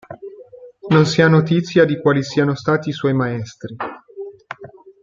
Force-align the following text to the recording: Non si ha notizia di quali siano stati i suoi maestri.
Non 0.89 1.05
si 1.05 1.21
ha 1.21 1.27
notizia 1.27 1.85
di 1.85 2.01
quali 2.01 2.23
siano 2.23 2.55
stati 2.55 2.89
i 2.89 2.91
suoi 2.91 3.13
maestri. 3.13 3.75